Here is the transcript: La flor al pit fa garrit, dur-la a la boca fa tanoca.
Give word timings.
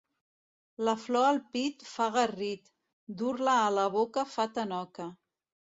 La 0.87 0.95
flor 1.01 1.27
al 1.33 1.41
pit 1.57 1.85
fa 1.91 2.09
garrit, 2.17 2.73
dur-la 3.21 3.55
a 3.69 3.73
la 3.79 3.87
boca 3.99 4.27
fa 4.35 4.53
tanoca. 4.59 5.13